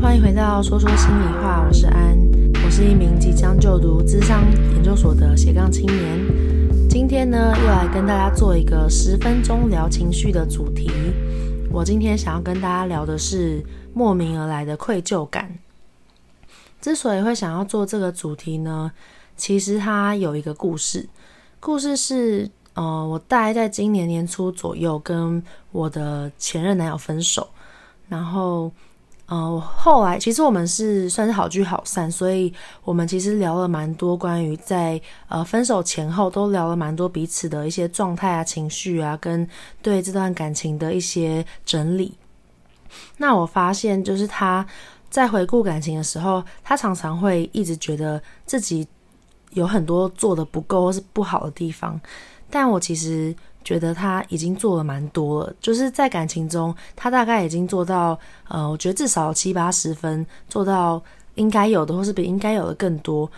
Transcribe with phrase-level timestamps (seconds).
[0.00, 2.18] 欢迎回到说说心里话，我是安，
[2.64, 4.44] 我是一名即将就读智商
[4.74, 6.88] 研究所的斜杠青年。
[6.88, 10.90] 今天呢，又来跟大家做一个十分钟聊情绪的主题。
[11.72, 13.64] 我今天想要跟大家聊的是
[13.94, 15.50] 莫名而来的愧疚感。
[16.78, 18.92] 之所以会想要做这个主题呢，
[19.34, 21.08] 其实它有一个故事。
[21.58, 25.42] 故事是，呃，我大概在今年年初左右跟
[25.72, 27.48] 我的前任男友分手，
[28.10, 28.70] 然后。
[29.28, 32.52] 呃，后来其实我们是算是好聚好散，所以
[32.84, 39.48] 我们其实聊了蛮多关于在呃分手前后都聊了蛮多彼此的一些状态啊、情绪啊，跟
[39.82, 42.14] 对这段感情的一些整理。
[43.16, 44.64] 那我发现，就是他
[45.10, 48.86] 在回顾感情的时候，他常常会一直觉得自己
[49.50, 52.00] 有很多做得不够或是不好的地方，
[52.48, 53.34] 但我其实。
[53.66, 58.16] 觉得他已经做了蛮多了，就是在感情中，他大概已经做到，
[58.46, 61.02] 呃，我觉得至少七八十分，做到
[61.34, 63.28] 应该有的，或是比应该有的更多。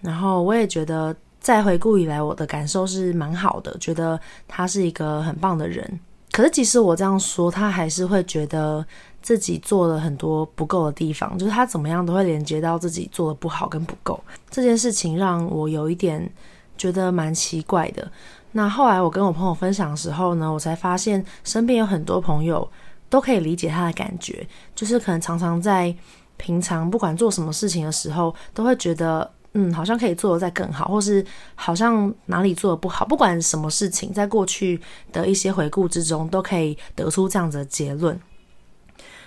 [0.00, 6.00] 然后我也觉得，在回顾以来，我的感受是蛮好的，觉得他是一个很棒的人。
[6.32, 8.84] 可是即使我这样说，他还是会觉得
[9.22, 14.20] 自己做了很多不够的地方，就是他怎么样都会连接到自己做的不好跟不够。
[14.50, 16.28] 这件事情让我有一点
[16.76, 18.10] 觉得蛮奇怪的。
[18.56, 22.66] 那后来我跟我朋友分享的时候呢，我才发现身边有很多朋友
[23.10, 25.94] 都可以理解他的感觉，就是可能常常在
[26.38, 31.22] 平常不管做什么事情的时候，都会觉得嗯，好像可以做得再更好，或是
[31.54, 34.80] 好像哪里做得不好，不管什么事情，在过去
[35.12, 38.18] 的一些回顾之中，都可以得出这样子的结论。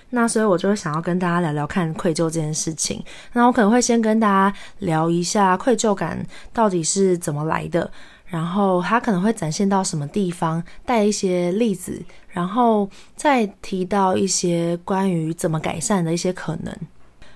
[0.10, 3.06] 那所以我就想要跟大家聊聊看愧疚这件事情。
[3.34, 7.92] 那我可能会先跟大家聊一下愧疚感到底是怎么来的。
[8.30, 12.00] 然后他可能会展现到什么地方，带一些例子，
[12.30, 16.74] 然后再提到一些关于怎么改善的一些可能。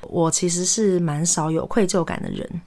[0.03, 2.61] 我其实是蛮少有愧疚感的人，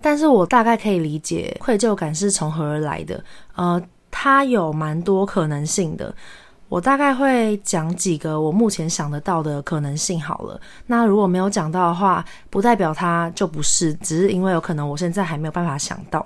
[0.00, 3.24] 但是我大概可以理解愧疚感是从何而来的。
[3.56, 6.14] 呃，它有蛮多可能性的。
[6.68, 10.60] 我大概会讲几个我目前想得到的可能性好了。
[10.86, 16.24] 那如果没有讲到的话，不代表它就不是，只是因为有可能我现在还没有办法想到。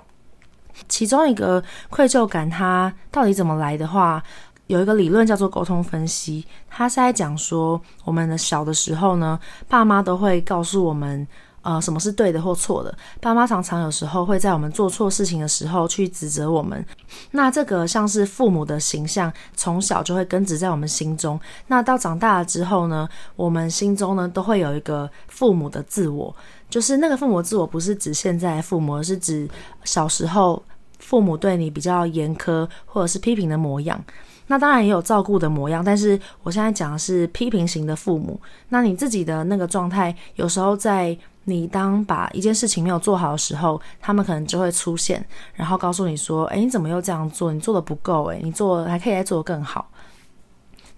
[0.87, 4.23] 其中一个愧疚感，它到底怎么来的话，
[4.67, 11.27] 有一个理论叫做沟通分析，它是在讲说，我们的小的时候呢，爸妈都会告诉我们，
[11.61, 12.95] 呃，什么是对的或错的。
[13.19, 16.85] 爸妈常常有时候会在我们做错事情的时候去指责我们。
[17.31, 21.39] 那这个像是父母的形象，从小就会根植在我们心中。
[21.67, 26.33] 那到长大了之后呢，我们心中呢都会有一个父母的自我，
[26.69, 29.49] 就是那个父母自我不是指现在父母，而是指
[29.83, 30.63] 小时候。
[30.99, 33.99] 父母对你比较严苛或者是批评的模样，
[34.47, 38.39] 那当然也有照顾的模样，但是我现在讲的是批评型的父母。
[38.67, 47.53] 那你自己的那个状态，有时候在你当把一件事情没有做好的时候，他们可能就会出现，然后告诉你说：“诶，你怎么又这样做？
[47.53, 49.89] 你做的不够，诶，你做还可以再做得更好。”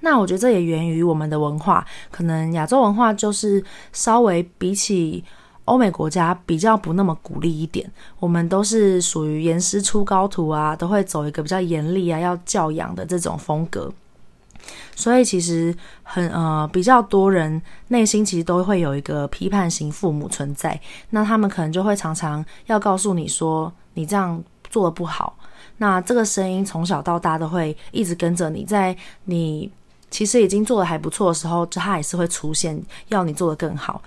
[0.01, 5.23] 那我觉得这也源于我们的文化，可能亚洲文化就是稍微比起。
[5.65, 7.89] 欧美国家比较不那么鼓励一点，
[8.19, 13.91] 我们都是属于严师出高徒啊，都会走一个比较严厉啊，要教养的这种风格。
[14.95, 20.79] 所以其实很呃比较多人内心其实都会有一个批判型父母存在，
[21.09, 25.35] 那他们可能就会常常要告诉你说，你这样做的不好。
[25.77, 29.71] 那这个声音从小到大都会一直跟着你，在你
[30.11, 33.99] 其实已经做的还不错的时候，他也是会出现要你做的更好。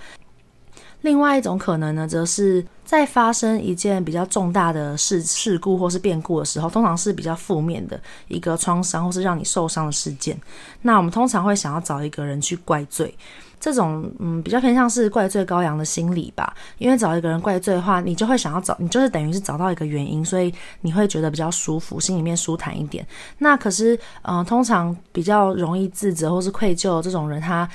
[1.05, 10.35] 另外一种可能呢，则是在发生一件比较重大的事事故或是变故的时候，通常是比较负面的一个创伤或是让你受伤的事件。
[10.81, 13.15] 那我们通常会想要找一个人去怪罪，
[13.61, 16.55] 这种嗯比较偏向是怪罪羔羊的心理吧。
[16.79, 20.51] 因为找一个人怪罪的话，你就会想要找，你就是等于是找到一个原因，所以
[20.81, 23.07] 你会觉得比较舒服，心里面舒坦一点。
[23.37, 27.69] 那可是嗯、通常比较容易自责或是愧疚这种人，他。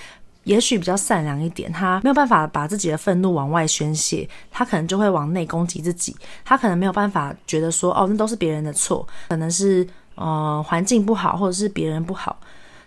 [0.50, 6.16] 也许比较善良一点，他没有办法把自己的愤怒往外宣泄，他可能就会往内攻击自己。
[6.44, 12.36] 他可能没有办法觉得说，哦，那都是别人的错，可能是呃环境不好，或者是别人不好。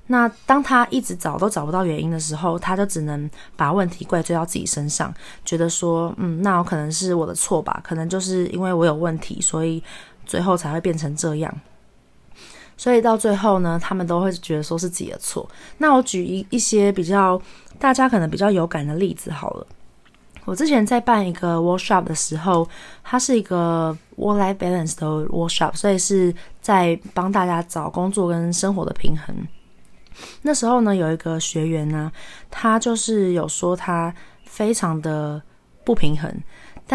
[0.09, 9.81] 那当他一直找都找不到原因的时候，他就只能把问题怪罪到自己身上，觉得说，嗯，那我可能是我的错吧，可能就是因为我有问题，所以
[10.27, 11.55] 最后才会变成这样。
[12.83, 15.49] 所以到最后呢，他们都会觉得说是自己的错。
[15.79, 17.41] 那我举一一些比较
[17.79, 19.65] 大家可能比较有感的例子好了。
[20.45, 22.69] 我之前在办一个 workshop 的时候，
[23.05, 29.33] 它是一个 work-life balance 的 workshop，所以是在帮大家找工作跟生活的平衡。
[30.43, 32.11] 那时候呢，有一个学员呢，
[32.51, 34.13] 他就是有说他
[34.45, 35.41] 非常的
[35.85, 36.29] 不平衡。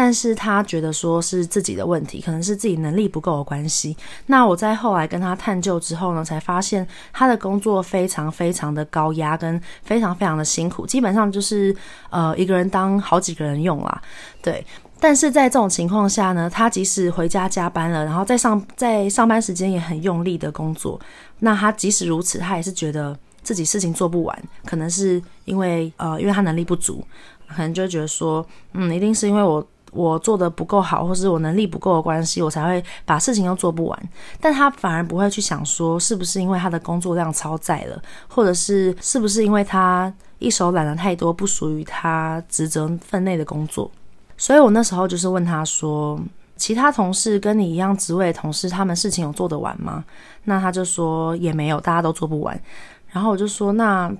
[0.00, 3.96] 但是他觉得说是自己的问题，可能是自己能力不够的关系。
[4.26, 11.74] 那我在后来跟他探究之后呢，才发现他的工作非常非常的高压，跟非常非常的辛苦，基本上就是
[12.10, 14.00] 呃一个人当好几个人用啦。
[14.40, 14.64] 对，
[15.00, 21.00] 但是在这种情况下呢，他即使回家加班了，然后在上在上班时间也很用力的工作，
[21.40, 27.04] 那他即使如此，他也是觉得自己事情做不完，可能是因为呃因为他能力不足，
[27.48, 29.66] 可能就觉得说，嗯，一定是因为我。
[29.92, 34.10] 我做的不够好，或是我能力不够的关系，我才会把事情都做不完。
[34.40, 43.90] 但他反而不会去想说，是不是因为他的工作量超载了，或者是是不是因为他一手揽了太多不属于他职责分内的工作。
[44.36, 46.20] 所以我那时候就是问他说，
[46.56, 50.04] 其他同事跟你一样职位的同事，他们事情有做得完吗？
[50.44, 52.60] 那他就说也没有，大家都做不完。
[53.10, 54.12] 然后我就说那。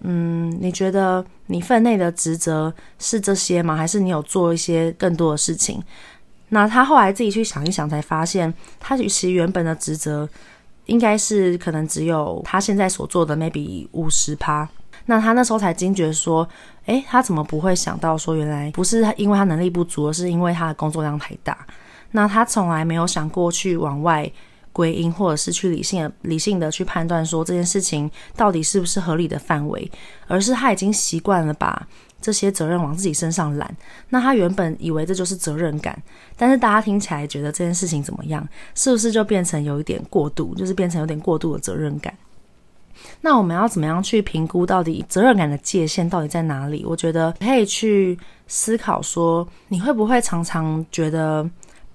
[0.00, 3.74] 嗯，你觉得你分内的职责是这些吗？
[3.76, 5.82] 还是你有做一些更多的事情？
[6.50, 10.28] 那他后来自己去想一想，才发现他其实原本的职责
[10.86, 14.68] 应该是可能只有他现在所做的 maybe 五十趴。
[15.06, 16.48] 那他那时候才惊觉说，
[16.86, 21.66] 诶，他怎么不会想到说，原来不是因为他能力不足，而是因为他的工作量太大。
[22.12, 24.30] 那他从来没有想过去往外。
[24.72, 29.90] 归因，或者是去理性的、理性的去判断说这件事情到底是不是合理的范围，
[30.26, 31.86] 而是他已经习惯了把
[32.20, 33.76] 这些责任往自己身上揽。
[34.10, 36.00] 那他原本以为这就是责任感，
[36.36, 38.46] 但是大家听起来觉得这件事情怎么样？
[38.74, 42.12] 是不是就变成有一点过度，就是变成有点过度的责任感？
[43.20, 46.84] 那我们要怎么样去评估到底责任感的界限到底在哪里？
[46.84, 51.48] 我觉得可以去思考说，你会不会常常觉得？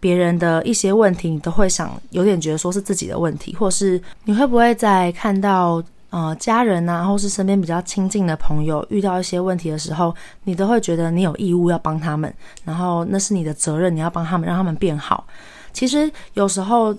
[0.03, 10.13] 别人的一些问题，你都会想有点觉得说是自己的问题，或是你会不会在看到呃家人啊，或是身边比较亲近的朋友遇到一些问题的时候，
[10.43, 12.33] 你都会觉得你有义务要帮他们，
[12.65, 15.25] 然后那是你的责任，你要帮他们，让他们变好。
[15.71, 16.93] 其实有时候，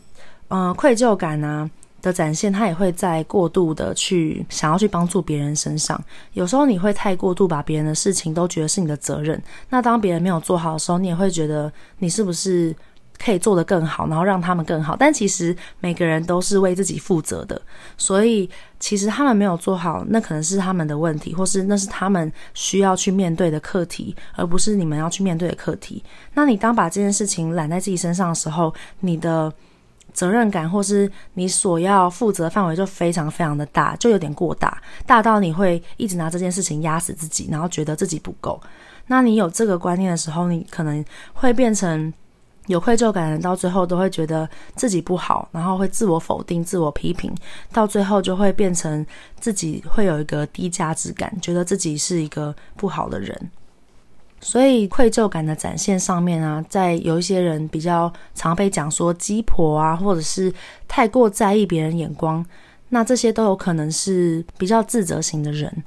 [0.49, 1.71] 呃，愧疚感啊
[2.01, 6.03] 的展现，他也会在过度的去想要去帮助别人身上。
[6.33, 12.75] 有时候你会太过度把别人的事情都觉得是你的责任，那当别人没有做好的时候，你也会觉得你是不是？
[13.23, 14.97] 可以做得更好，然后让他们更好。
[14.97, 17.61] 但其实每个人都是为自己负责的，
[17.97, 26.03] 所以其实他们没有做好，那可能是他们的问题，或是那是他们需要去面对的课题，而不是你们要去面对的课题。
[26.35, 29.51] 那你当把这件事情揽在自己身上的时候，你的
[30.13, 38.61] 责任感或是你所要负责范围就非常非常的大，就有点过大，大到你会一直拿这件事情压死自己，然后觉得自己不够。
[39.07, 41.03] 那你有这个观念的时候，你可能
[41.33, 42.13] 会变成。
[42.67, 47.31] 有愧疚感的人到最后都会觉得自己不好，然后会自我否定、自我批评，
[47.73, 49.05] 到最后就会变成
[49.39, 53.51] 自己会有一个低价值感，觉得自己是一个不好的人。
[54.41, 60.53] 所以愧疚感的展现上面啊，在有一些人比较常被讲说鸡婆啊，或者是
[60.87, 62.45] 太过在意别人眼光，
[62.91, 65.85] 那这些都有可能是比较自责型的人。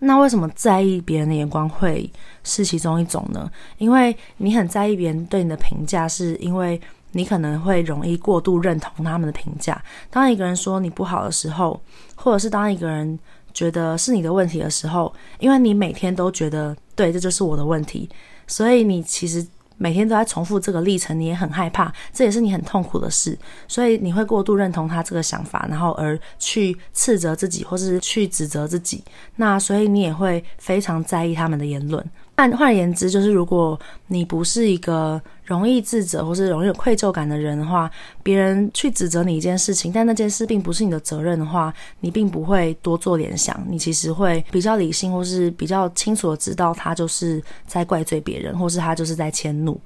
[0.00, 2.10] 那为什么在意别人的眼光会
[2.44, 3.50] 是其中一种呢？
[3.78, 6.80] 因为你很在意别人对你的评价，是因为
[7.12, 9.82] 你可能会容易过度认同他们的评价。
[10.10, 11.80] 当一个人说你不好的时候，
[12.14, 13.18] 或者是当一个人
[13.52, 18.08] 觉得是你的问题的时候，因为你每天都觉得对，这就是我的问题，
[18.46, 19.46] 所以你其实。
[19.78, 29.02] 每天都在重复这个历程，你也很害怕，这也是你很痛苦的事，所以你会过度认同他这个想法，然后而去斥责自己，或是去指责自己。
[29.36, 32.04] 那所以你也会非常在意他们的言论。
[32.34, 37.90] 但换言之，就是如果你不是一个容易自责或是容易有愧疚感的人的话，
[38.22, 49.80] 别人去指责你一件事情，但那件事并不是你的责任的话，你并不会多做联想，你其实会比较理性，或是比较清楚的知道他就是在怪罪别人，或是他就是在迁怒。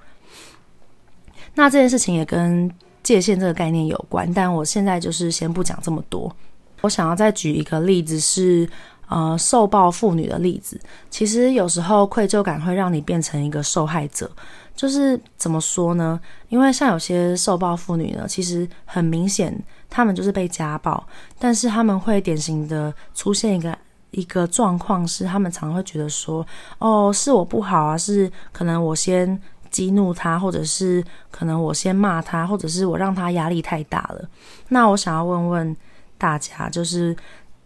[1.54, 2.68] 那这件事情也跟
[3.04, 6.34] 界限这个概念有关，但我现在就是先不讲这么多。
[6.80, 8.68] 我想要再举一个例子是。
[9.12, 14.30] 呃，受暴妇女的例子，其实有时候愧疚感会让你变成一个受害者。
[14.74, 16.18] 就是怎么说呢？
[16.48, 19.54] 因为像有些受暴妇女呢，其实很明显，
[19.90, 21.06] 她们就是被家暴，
[21.38, 23.76] 但是她们会典型的出现一个
[24.12, 26.46] 一个状况，是她们常会觉得说，
[26.78, 29.38] 哦，是我不好啊，是可能我先
[29.70, 34.26] 激怒她，或者是可能我先骂她，或者是我让她压力太大了。
[34.70, 35.76] 那我想要问问
[36.16, 37.14] 大家，就是。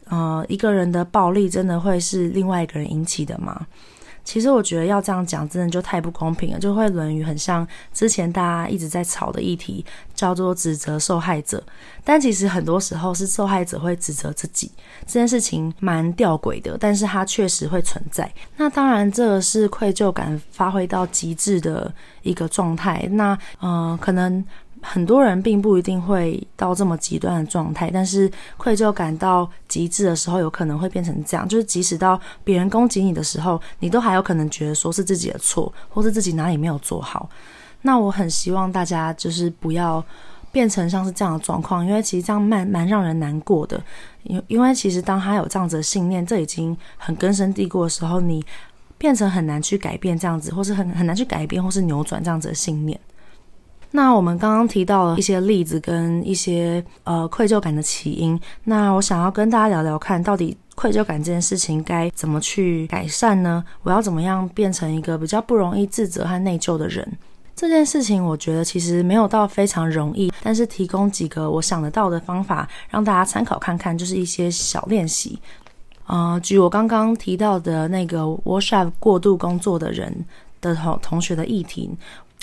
[0.09, 3.67] 呃，一个人的暴力真的会是另外一个人引起的吗？
[4.25, 9.87] 其实我觉得要这样讲，真的就太不公平了，就会沦于很像之前大家一直在吵的议题，
[10.17, 11.63] 叫做指责受害者。
[12.03, 14.73] 但其实很多时候是受害者会指责自己，
[15.07, 18.29] 这件事情蛮吊诡的，但是它确实会存在。
[18.57, 23.09] 那当然，这个是愧疚感发挥到极致的一个状态。
[23.13, 24.45] 那、呃，可能。
[24.83, 31.49] 很多人并不一定会到这么极端的状态，但是愧疚感到极致的时候，有可能会变成这样。
[31.49, 37.28] 就是即使到别人攻击你的时候，你都还有可能觉得说是自己的错，或是自己哪里没有做好。
[37.83, 40.04] 那我很希望大家就是不要
[40.52, 43.83] 变成像是这样的状况，因为其实这样蛮蛮让人难过的。
[44.25, 48.45] 因因为其实当他有这样子的信念，这已经很根深蒂固的时候，你
[48.99, 52.99] 变成很难去改变这样子，或是很很难去改变，或是扭转这样子的信念。
[53.93, 63.64] 那我们刚刚提到了一些例子跟一些呃愧疚感的起因，那我想要跟大家聊聊看，到底愧疚感这件事情该怎么去改善呢？
[63.83, 67.11] 我要怎么样变成一个比较不容易自责和内疚的人？
[67.55, 75.38] 这件事情我觉得其实没有到非常容易，但是提供几个我想得到的方法让大家参考看看，就是一些小练习。
[76.07, 80.14] 呃，举我刚刚提到的那个 workshop 过度工作的人
[80.61, 81.90] 的同同学的议题。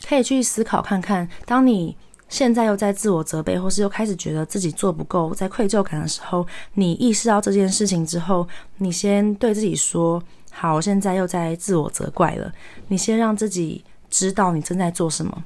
[0.08, 1.96] 可以去思考看看，当你
[2.30, 12.52] 现在又在自我责备，或是又开始觉得自己做不够，在愧疚感的时候，你意识到这件事情之后，你先对自己说：“好，现在又在自我责怪了。”
[12.90, 15.44] 你先让自己知道你正在做什么。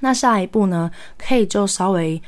[0.00, 0.90] 那下一步呢？
[1.16, 2.20] 可以就稍微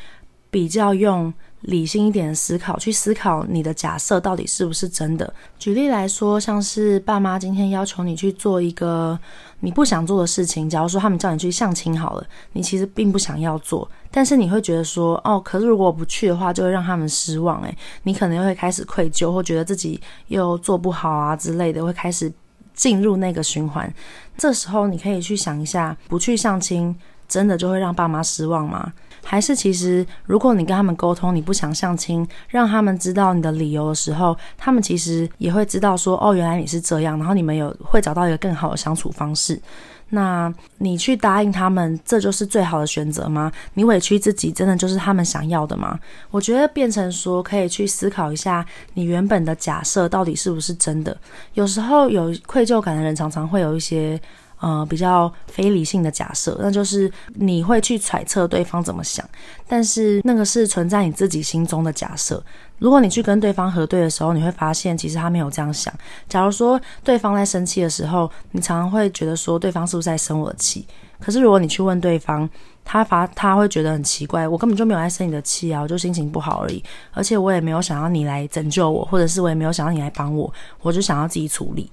[0.50, 1.32] 比较用。
[1.66, 5.32] 理性一点思考，去思考你的假设到底是不是真的。
[5.58, 9.18] 举例来说，像是爸妈今天要求你去做一个
[9.60, 22.32] 你不想做的事情，假如说他们叫你去相亲好了，你其实并不想要做，但是你会觉得说，哦，可是如果我不去的话，就会让他们失望，诶，你可能会开始愧疚，或觉得自己又做不好啊之类的，会开始
[22.74, 23.92] 进入那个循环。
[24.38, 26.94] 这时候你可以去想一下，不去相亲，
[27.26, 28.92] 真的就会让爸妈失望吗？
[29.28, 39.60] 还是其实，如果你跟他们沟通，你不想相亲，让他们知道你的理由的时候，他们其实也会知道说，哦，原来你是这样，然后你们有会找到一个更好的相处方式。
[40.08, 43.50] 那你去答应他们，这就是最好的选择吗？
[43.74, 45.98] 你委屈自己，真的就是他们想要的吗？
[46.30, 48.64] 我觉得变成说，可以去思考一下，
[48.94, 51.16] 你原本的假设到底是不是真的。
[51.54, 54.20] 有时候有愧疚感的人，常常会有一些。
[54.58, 59.28] 呃，比较非理性的假设，那就是你会去揣测对方怎么想，
[59.68, 62.42] 但是那个是存在你自己心中的假设。
[62.78, 65.92] 如果你去跟对方核对的时候，你会发现其实他没有这样想。
[66.28, 70.86] 假如说对方在生气的时候，你常常会觉得说对方是不是在生我的气？
[71.20, 72.48] 可是如果你去问对方，
[72.84, 76.82] 他发他会觉得很奇怪，我根本就没有在生你的气啊，我就心情不好而已，
[77.12, 81.90] 而且我也没有想要你来拯救我，或者是我也没有想要你来帮我，我就想要自己处理。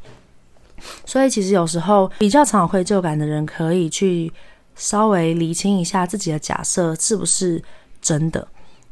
[1.06, 4.32] 所以，其实有时候比较常有愧疚感的人，可以去
[4.76, 7.62] 稍微厘清一下自己的假设是不是
[8.02, 8.48] 真的，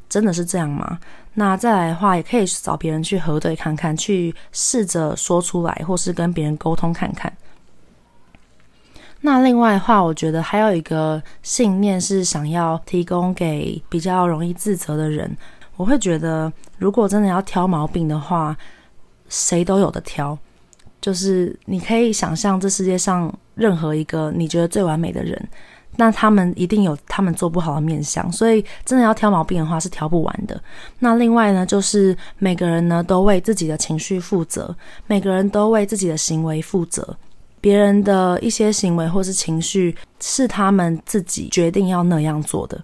[0.10, 1.00] 真的是这样吗？
[1.34, 7.32] 那再来的话，也可以找别人去核对看看，去试着说出来，或是跟别人沟通看看。
[9.22, 15.38] 那另外的话，我觉得还有一个信念是想要提供给比较容易自责的人。
[15.78, 18.58] 我会觉得，如果真的要挑毛病的话，
[19.30, 20.38] 谁都有的挑。
[21.02, 25.50] 就是你可以想象这世界上任何一个你觉得最完美的人，
[25.96, 30.62] 那他们一定有他们做不好的面相，所以真的要挑毛病的话是挑不完的。
[31.00, 34.74] 那另外呢，就是每个人呢都为自己的情绪负责，
[35.08, 37.18] 每个人都为自己的行为负责，
[37.60, 42.82] 别人的一些行为或是情绪是他们自己决定要那样做的。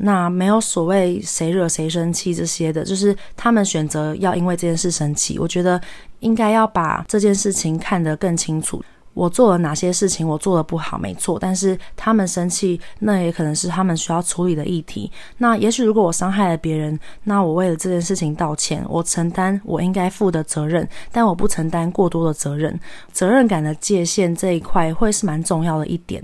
[0.00, 5.38] 那没有所谓谁惹谁生气这些的，就是他们选择要因为这件事生气。
[5.38, 5.80] 我觉得
[6.20, 8.82] 应该要把这件事情看得更清楚。
[9.12, 11.38] 我做了哪些事情，我做得不好，没错。
[11.40, 15.08] 但是他们生气，那也可能是他们需要处理的议题。
[15.38, 22.76] 那也许如果我伤害了别人，那我为了这件事情道歉，我承担我应该负的责任，但我不承担过多的责任。
[23.12, 26.20] 责任感的界限这一块会是蛮重要的一点。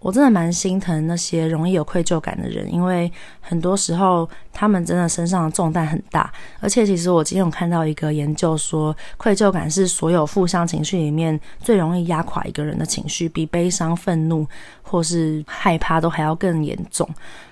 [0.00, 6.32] 我真的蛮心疼那些容易有愧疚感的人，因为很多时候他们真的身上的重担很大。
[6.60, 14.46] 而且，其实我今天有看到一个研究说，愧疚感是所有负向情绪里面最容易压垮一个人的情绪，比悲伤、愤怒
[14.82, 17.08] 或是害怕都还要更严重。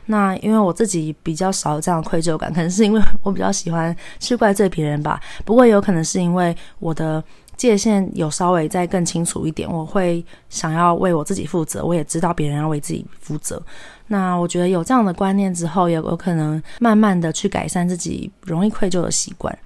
[0.07, 5.21] 那因为我自己比较少有这样的愧疚感，可能是因为我比较喜欢去怪罪别人吧。
[5.45, 7.23] 不过，也有可能是因为我的。
[7.57, 13.61] 界限有稍微再更清楚一点，我会想要为我自己负责，我也知道别人要为自己负责。
[14.07, 19.57] 那我觉得有这样的观念之后，也有可能慢慢的去改善自己容易愧疚的习惯。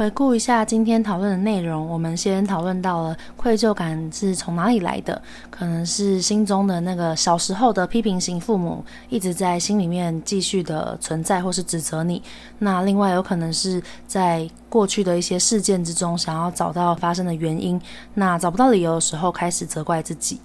[0.00, 12.22] 回顾一下今天讨论的内容，我们先讨论到了愧疚感是从哪里来的，可能是心中的那个小时候的批评型父母一直在心里面继续的存在，或是指责你。
[12.60, 17.78] 那另外有可能是在过去的一些事件之中，想要找到发生的原因，
[18.14, 20.40] 那找不到理由的时候，开始责怪自己。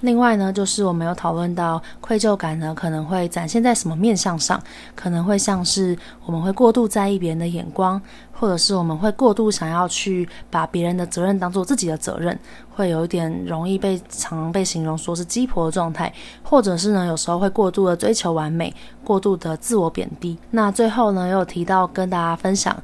[0.00, 4.60] 另外呢，就是我们有讨论到愧疚感呢，可能会展现在什么面向上？
[4.94, 8.00] 可能会像是我们会过度在意别人的眼光，
[8.32, 12.38] 或者是我们会过度想要去把别人的责任当做自己的责任，
[12.74, 16.12] 会有一点容易被常被形容说是鸡婆的状态，
[16.42, 18.72] 或者是呢，有时候会过度的追求完美，
[19.04, 20.38] 过度的自我贬低。
[20.52, 22.76] 那最后呢，又提到跟大家分享。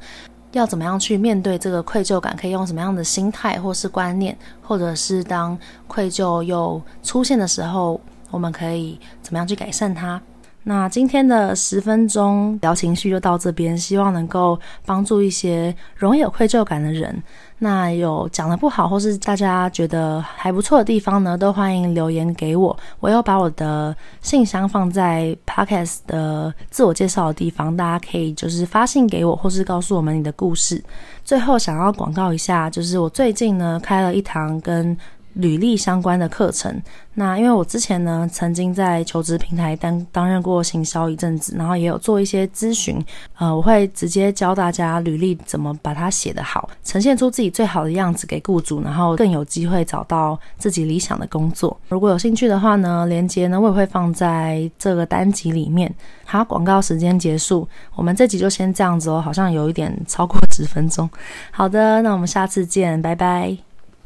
[0.57, 2.33] 要怎么样去面对这个愧疚感？
[2.37, 7.99] 可以用什么样的心态或是观念，或者是当愧疚又出现的时候，
[8.31, 10.21] 我们可以怎么样去改善它？
[10.67, 17.21] 那今天的十分钟聊情绪就到这边，希望能够帮助一些容易有愧疚感的人。
[17.59, 22.75] 那有讲得不好，或是大家觉得还不错的地方呢，都欢迎留言给我。
[22.99, 30.83] 我要把我的信箱放在 Podcast 的自我介绍的地方，大家可以就是发信给我，或是告诉我们你的故事。
[31.23, 34.97] 最后想要广告一下，就是我最近呢开了一堂跟
[35.35, 36.81] 履历相关的课程，
[37.13, 43.03] 那因为我之前呢曾经在求职平台担担任过行销一阵子，然后也有做一些咨询，
[43.37, 51.77] 呃，我会直接教大家履历怎么把它写得好，呈现出自己最好的样子给雇主，然后更有机会找到自己理想的工作。
[51.89, 55.93] 如果有兴趣的话呢，链接呢我也会放在这个单集里面。
[56.23, 61.09] 好，广告时间结束，我们这集就先这样子哦，好像有一点超过十分钟。
[61.51, 63.74] 好的，那我们下次见，拜拜。